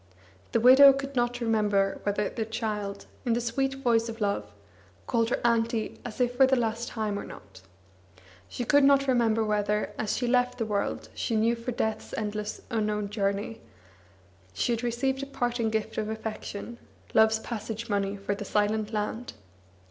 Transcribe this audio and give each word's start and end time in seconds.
The 0.51 0.59
widow 0.59 0.93
could 0.93 1.15
not 1.15 1.39
remember 1.41 1.99
whether 2.01 2.27
the 2.27 2.43
child, 2.43 3.05
in 3.23 3.33
the 3.33 3.39
sweet 3.39 3.75
voice 3.75 4.09
of 4.09 4.19
love, 4.19 4.51
called 5.05 5.29
her 5.29 5.39
"Auntie," 5.45 5.99
as 6.03 6.19
if 6.19 6.35
for 6.37 6.47
the 6.47 6.55
last 6.55 6.87
time, 6.87 7.19
or 7.19 7.23
not; 7.23 7.61
she 8.49 8.65
could 8.65 8.83
not 8.83 9.07
remember 9.07 9.43
whether, 9.43 9.93
as 9.99 10.17
she 10.17 10.25
left 10.25 10.57
the 10.57 10.65
world 10.65 11.09
she 11.13 11.35
knew 11.35 11.55
for 11.55 11.71
death's 11.71 12.15
endless 12.17 12.61
unknown 12.71 13.11
journey, 13.11 13.61
she 14.53 14.71
had 14.71 14.81
received 14.81 15.21
a 15.21 15.27
parting 15.27 15.69
gift 15.69 15.99
of 15.99 16.09
affection, 16.09 16.79
love's 17.13 17.37
passage 17.37 17.87
money 17.87 18.17
for 18.17 18.33
the 18.33 18.43
silent 18.43 18.91
land. 18.91 19.33